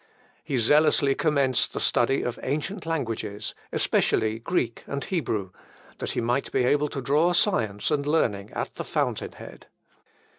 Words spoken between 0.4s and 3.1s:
He zealously commenced the study of ancient